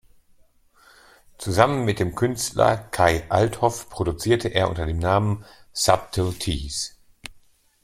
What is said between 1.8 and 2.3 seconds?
mit dem